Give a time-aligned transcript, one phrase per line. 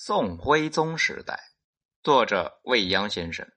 [0.00, 1.40] 宋徽宗时代，
[2.04, 3.50] 作者未央先生。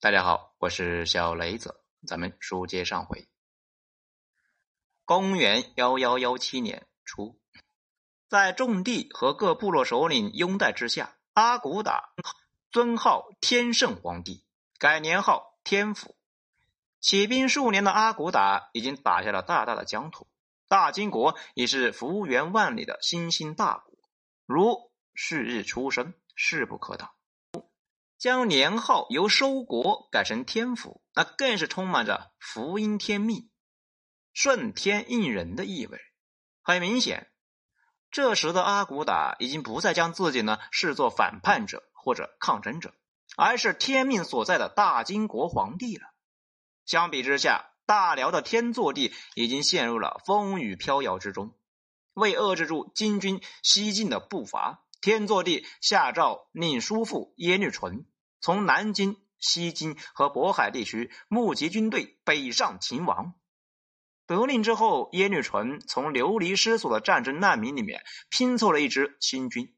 [0.00, 1.84] 大家好，我是小雷子。
[2.06, 3.28] 咱们书接上回。
[5.04, 7.38] 公元幺幺幺七年初，
[8.26, 12.14] 在众帝和各部落首领拥戴之下，阿骨打
[12.70, 14.46] 尊号天圣皇帝，
[14.78, 16.16] 改年号天府。
[17.02, 20.26] 起兵数年的阿骨打已经打下了大大的疆土，
[20.68, 23.94] 大金国已是幅员万里的新兴大国，
[24.46, 24.89] 如。
[25.22, 27.10] 旭日初升，势不可挡。
[28.16, 33.50] 将年号由收国改成天府，那更是充满着福音天命、
[34.32, 36.00] 顺天应人的意味。
[36.62, 37.30] 很明显，
[38.10, 42.94] 这时的阿骨打已经不再将自己呢视作反叛者或者抗争者，
[43.36, 46.06] 而是天命所在的大金国皇帝了。
[46.86, 51.54] 相比之下，大辽的天祚帝已经陷入了风雨飘摇之中。
[52.14, 54.82] 为遏制住金军西进的步伐。
[55.00, 58.06] 天祚帝下诏令叔父耶律淳
[58.40, 63.34] 从南京、西京和渤海地区募集军队北上秦王。
[64.26, 69.74] 得令之后，耶律淳从流离失所的战争难民里面拼凑了一支新军。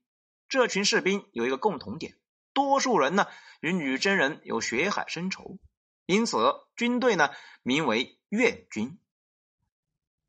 [0.48, 2.18] 这群士兵有一个共同点：
[2.52, 3.26] 多数人呢
[3.60, 5.58] 与女真人有血海深仇，
[6.04, 6.36] 因此
[6.76, 7.30] 军队呢
[7.62, 8.98] 名为愿军。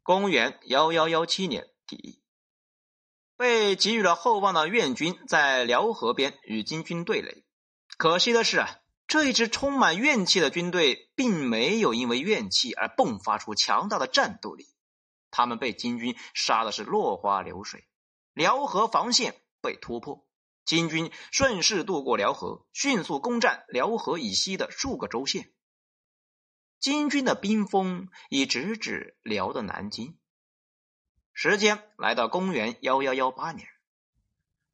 [0.03, 2.22] 公元幺幺幺七年底。
[3.35, 7.43] 被给予了厚望的愿军在辽河边与金军对垒，
[7.97, 14.67] 可惜的是啊，这一支充满怨气的军队并没有因为怨气而迸发出强大的战斗力，
[15.31, 17.87] 他们被金军杀的是落花流水，
[18.33, 20.25] 辽河防线被突破，
[20.63, 25.51] 金军顺势渡过辽河，迅速攻占辽河以西的数个州县，
[26.79, 30.17] 金军的兵锋已直指辽的南京。
[31.33, 33.67] 时间来到公元幺幺幺八年，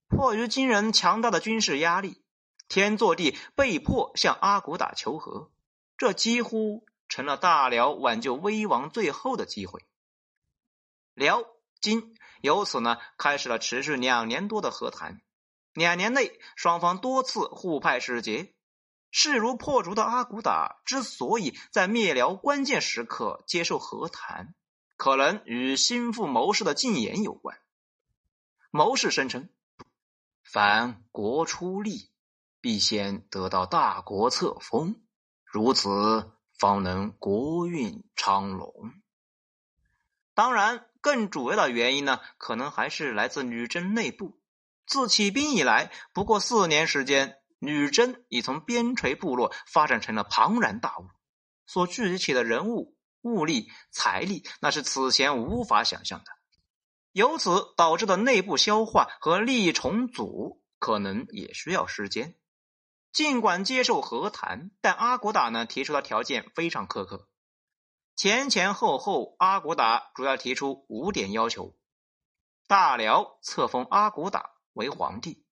[0.08, 2.22] 迫于金人强大的军事压力，
[2.68, 5.52] 天祚帝被迫向阿骨打求和，
[5.98, 9.86] 这几乎成了大辽挽救危亡最后的机会。
[11.14, 11.44] 辽
[11.80, 15.22] 金由此呢开始了持续两年多的和谈，
[15.74, 18.54] 两年内双方多次互派使节，
[19.12, 24.54] 势如破竹的阿骨打之所以在灭辽关键时刻接受和谈。
[25.00, 27.58] 可能与心腹谋士的进言有关。
[28.70, 29.48] 谋士声称
[30.44, 32.12] ：“凡国出力，
[32.60, 35.02] 必先得到大国册封，
[35.46, 38.92] 如此方能国运昌隆。”
[40.36, 44.42] 当然，更主要的原因呢，可能还是来自女真内部。
[44.86, 51.08] 自起兵以来，不过四年时间，女真已从边陲部落发展成了庞然大物，
[51.66, 52.98] 所聚集起的人物。
[53.22, 56.26] 物力、财力，那是此前无法想象的。
[57.12, 62.36] 由此导致的内部消化和利益重组，可能也需要时间。
[63.12, 67.28] 尽管接受和谈，但阿骨打呢提出的条件非常苛刻。
[68.16, 71.76] 前前后后，阿骨打主要提出五点要求：
[72.68, 75.44] 大辽册封阿骨打为皇帝，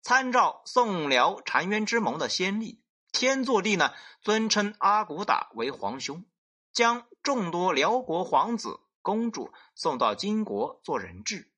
[0.00, 3.92] 参照宋辽澶渊之盟的先例，天祚帝呢
[4.22, 6.24] 尊称阿骨打为皇兄。
[6.74, 11.50] 将众多辽国皇子、公主送到金国做人质，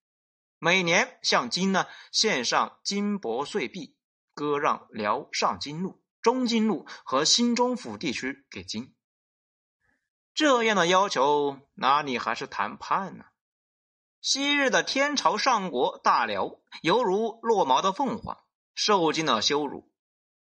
[0.58, 3.96] 每年向金呢献上金帛碎币，
[4.34, 8.94] 割让辽上金路、中金路和新中府地区给金。
[10.34, 13.24] 这样的要求哪里还是谈判呢？
[14.20, 18.38] 昔日的天朝上国大辽犹如落毛的凤凰，
[18.74, 19.90] 受尽了羞辱。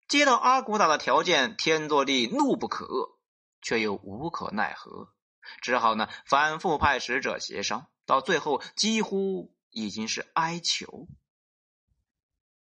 [0.08, 3.18] 接到阿骨打的条件，天祚帝怒不可遏。
[3.62, 5.14] 却又无可奈何，
[5.62, 11.08] 只好呢反复派使者协商，到最后几乎已经是哀求。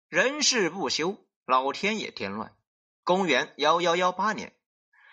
[0.08, 2.56] 人事不休，老天也添乱。
[3.02, 4.56] 公元幺幺幺八年，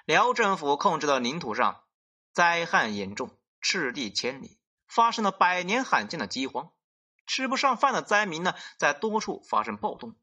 [0.06, 1.84] 辽政府控制的领土上
[2.32, 6.72] 灾害严重，赤地千里，发生了百年罕见的饥荒。
[7.26, 10.16] 吃不上饭的灾民呢，在多处发生暴动。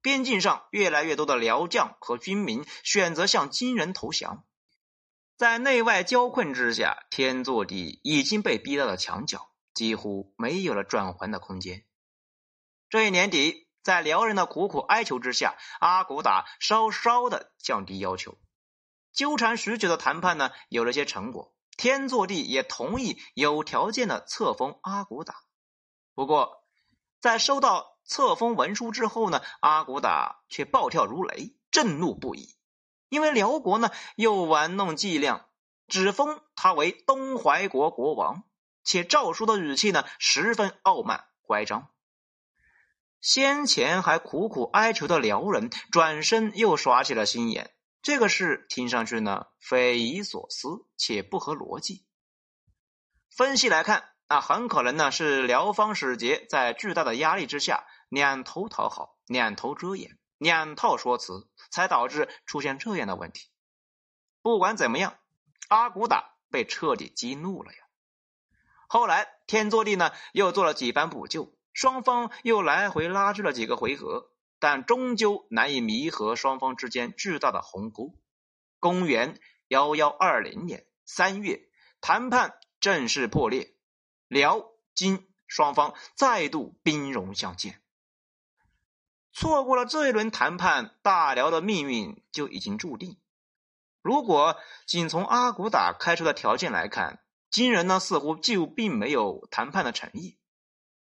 [0.00, 4.44] 边境上，越来越多的辽将和军民选择向金人投降。
[5.38, 11.86] 在内外交困之下，天祚帝已经被逼到了墙角，几乎没有了转圜的空间。
[12.88, 18.36] 这一年底，在辽人的苦苦哀求之下，阿骨打稍稍的降低要求。
[19.12, 21.54] 纠缠许久的谈判呢，有了些成果。
[21.76, 25.36] 天祚帝也同意有条件的册封阿骨打。
[26.16, 26.64] 不过，
[27.20, 32.57] 在收到册封文书之后呢，阿骨打却暴跳如雷，震怒不已。
[33.08, 35.46] 因为辽国呢又玩弄伎俩，
[35.86, 38.44] 只封他为东怀国国王，
[38.84, 41.90] 且诏书的语气呢十分傲慢乖张。
[43.20, 47.74] 先前还苦苦哀求的辽人，转身又耍起了心眼。
[48.00, 52.06] 这个事听上去呢，匪夷所思且不合逻辑。
[53.28, 63.48] 分析来看，那很可能呢是辽方使节在巨大的压力之下，两头讨好，两头遮掩，两套说辞，才导致出现这样的问题。
[64.42, 65.18] 不管怎么样，
[65.68, 67.78] 阿骨打被彻底激怒了呀。
[68.88, 74.30] 后来天作地呢又做了几番补救，双方又来回拉锯了几个回合。
[74.60, 78.18] 但终究难以弥合双方之间巨大的鸿沟。
[78.80, 79.38] 公元
[79.68, 81.68] 幺幺二零年三月，
[82.00, 83.76] 谈判正式破裂，
[84.26, 84.66] 辽
[84.96, 87.80] 金双方再度兵戎相见。
[89.40, 93.20] 错过了这一轮谈判，大辽的命运就已经注定。
[94.02, 100.40] 如果仅从阿骨打开出的条件来看，金人呢似乎就并没有谈判的诚意。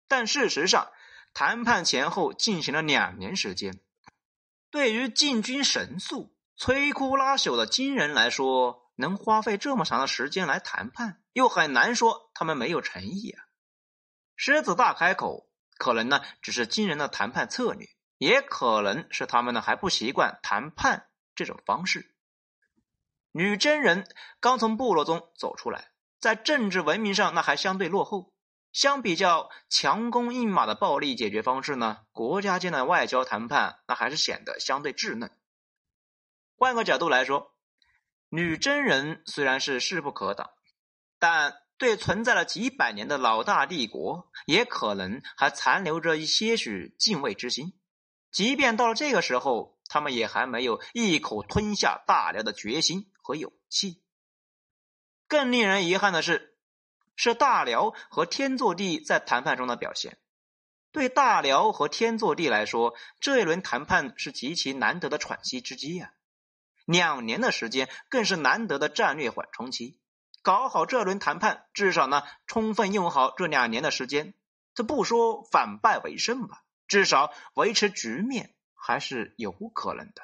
[0.09, 0.91] 但事实上，
[1.33, 3.81] 谈判前后进行了两年时间，
[4.71, 13.45] 对于进军神速、摧枯拉朽的金人来说，能花费这么长的时间来谈判，又很难说他们没有诚意啊。
[14.37, 15.49] 狮子大开口，
[15.79, 17.89] 可能呢只是金人的谈判策略，
[18.19, 22.15] 也可能是他们呢还不习惯谈判这种方式。
[23.33, 24.07] 女真人
[24.41, 28.35] 刚从部落中走出来，在政治文明上那还相对落后。
[28.71, 35.31] 相比较强弓硬马的暴力解决方式呢，国家间的外交谈判那还是显得相对稚嫩。
[36.55, 37.55] 换个角度来说，
[38.29, 40.51] 女真人虽然是势不可挡，
[41.19, 47.78] 但对存在了几百年的老大帝国，也可能还残留着一些许敬畏之心。
[48.39, 54.01] 即便到了这个时候，他们也还没有一口吞下大辽的决心和勇气。
[55.27, 56.57] 更令人遗憾的是。
[57.17, 60.19] 是大辽和天祚帝在谈判中的表现。
[60.93, 66.13] 对大辽和天祚帝来说，这一轮谈判是极其难得的喘息之机呀。
[66.85, 69.99] 两年的时间更是难得的战略缓冲期。
[70.43, 74.35] 搞好这轮谈判，至少呢，充分用好这两年的时间。
[74.75, 80.23] 这不说反败为胜吧，至少维持局面还是有可能的。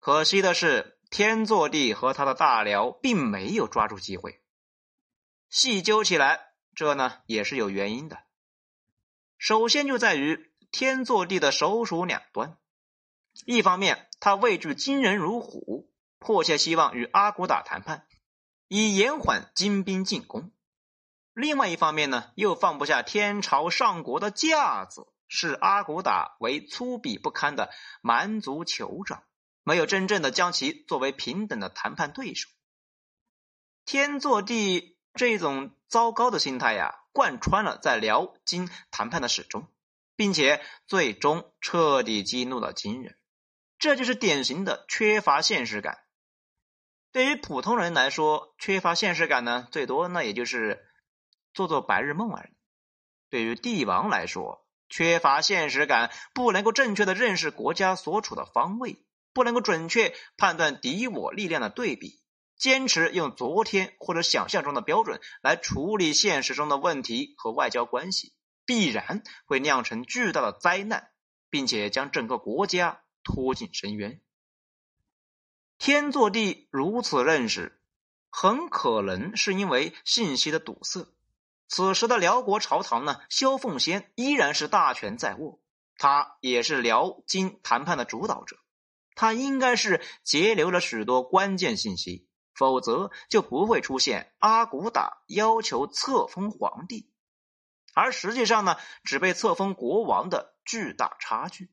[0.00, 4.42] 可惜的是，天祚帝和他的大辽并没有抓住机会。
[5.48, 8.18] 细究起来，这呢也是有原因的。
[9.38, 12.58] 首先就在于天祚帝的首鼠两端，
[13.46, 18.06] 一方面他畏惧金人如虎，迫切希望与阿骨打谈判，
[18.68, 20.50] 以延缓金兵进攻；
[21.32, 27.70] 另外一方面呢，又放不下天朝上国的架子，视阿骨打为粗鄙不堪的
[28.02, 29.22] 蛮族酋长，
[29.62, 32.50] 没有真正的将其作为平等的谈判对手。
[33.86, 34.98] 天作地。
[35.12, 39.66] 这种糟糕的心态呀，贯穿了在辽金谈判的始终，
[40.14, 43.18] 并且最终彻底激怒了金人。
[43.76, 45.98] 这就是典型的缺乏现实感。
[47.10, 50.88] 对于普通人来说，缺乏现实感呢，最多那也就是
[51.52, 52.56] 做做白日梦而已。
[53.30, 59.02] 对于帝王来说，缺乏现实感，不能够正确的认识国家所处的方位，
[59.32, 62.20] 不能够准确判断敌我力量的对比。
[62.56, 68.34] 坚持用昨天或者想象中的标准来处理现实中的问题和外交关系，
[68.66, 71.08] 必然会酿成巨大的灾难，
[71.48, 74.20] 并且将整个国家拖进深渊。
[75.78, 77.80] 天作地如此认识，
[78.28, 81.08] 很可能是因为信息的堵塞。
[81.70, 85.58] 此时的辽国朝堂呢，萧凤仙依然是大权在握，
[85.96, 88.58] 他也是辽金谈判的主导者，
[89.14, 92.26] 他应该是截留了许多关键信息。
[92.52, 97.10] 否则就不会出现阿骨打要求册封皇帝，
[97.94, 101.72] 而实际上呢，只被册封国王的巨大差距。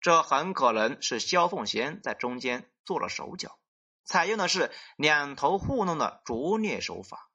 [0.00, 3.58] 这很可能是萧凤仙在中间做了手脚，
[4.04, 7.30] 采用的是两头糊弄的拙劣手法。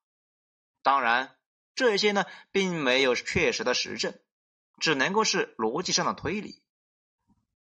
[0.82, 1.36] 当然，
[1.79, 4.13] 这些呢，并没有确实的实证，
[4.81, 6.62] 只能够是逻辑上的推理。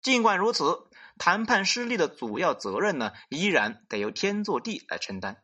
[0.01, 0.89] 尽管如此。
[1.17, 5.41] 谈判失利的主要责任呢，依然得由天作帝来承担。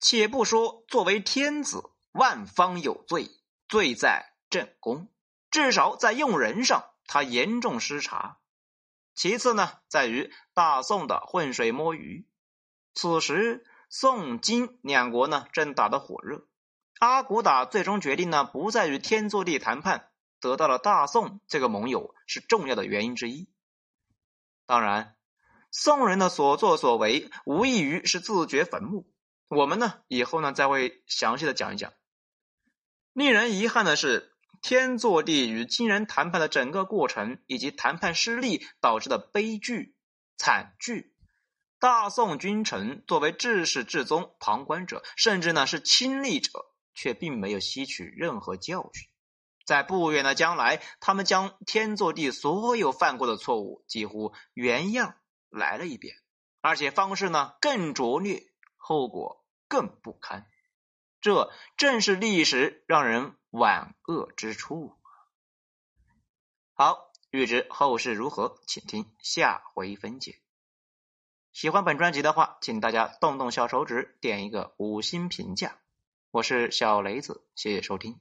[0.00, 3.28] 且不说作为天子，万方有罪，
[3.68, 5.12] 罪在正宫，
[5.50, 8.38] 至少在用人上，他严重失察。
[9.14, 12.26] 其次呢，在于大宋的浑水摸鱼。
[12.94, 16.48] 此时宋金两国呢，正打得火热。
[16.98, 20.08] 阿骨打最终决定呢，不再与天祚帝谈判，
[20.40, 23.48] 得到了大宋这个盟友，是重要的原因之一。
[24.64, 25.16] 当然，
[25.70, 29.12] 宋人的所作所为无异于是自掘坟墓。
[29.48, 31.92] 我们呢，以后呢再会详细的讲一讲。
[33.12, 39.94] 令人遗憾的是，天祚帝与金人谈判的整个过程，以及谈判失利导致的悲剧
[40.36, 41.14] 惨剧。
[41.78, 49.08] 大宋君臣作为至始至终旁观者，甚至呢是亲历者，却并没有吸取任何教训。
[49.64, 55.16] 在不远的将来，他们将天作地所有犯过的错误几乎原样
[55.48, 56.16] 来了一遍，
[56.60, 58.44] 而且方式呢更拙劣，
[58.76, 60.46] 后果更不堪。
[61.20, 64.96] 这正是历史让人惋恶之处。
[66.72, 70.40] 好，欲知后事如何，请听下回分解。
[71.52, 75.80] 喜欢本专辑的话，请大家动动小手指，点一个五星评价。
[76.36, 78.20] 我是小雷子，谢谢收听。